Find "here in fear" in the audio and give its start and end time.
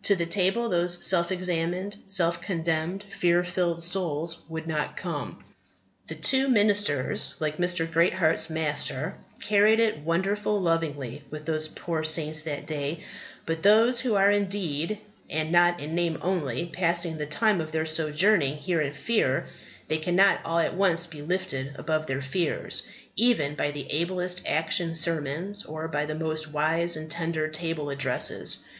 18.58-19.48